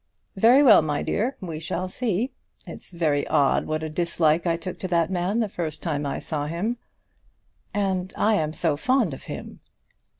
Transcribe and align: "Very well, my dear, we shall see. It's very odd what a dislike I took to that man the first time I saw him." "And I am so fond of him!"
"Very 0.35 0.63
well, 0.63 0.81
my 0.81 1.03
dear, 1.03 1.35
we 1.41 1.59
shall 1.59 1.87
see. 1.87 2.31
It's 2.65 2.89
very 2.91 3.27
odd 3.27 3.67
what 3.67 3.83
a 3.83 3.87
dislike 3.89 4.47
I 4.47 4.57
took 4.57 4.79
to 4.79 4.87
that 4.87 5.11
man 5.11 5.41
the 5.41 5.47
first 5.47 5.83
time 5.83 6.07
I 6.07 6.17
saw 6.17 6.47
him." 6.47 6.77
"And 7.71 8.11
I 8.17 8.33
am 8.33 8.51
so 8.51 8.75
fond 8.75 9.13
of 9.13 9.25
him!" 9.25 9.59